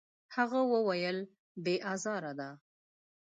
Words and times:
هغه 0.35 0.59
وویل: 0.73 1.17
«بې 1.63 1.75
ازاره 1.93 2.33
ده.» 2.39 2.49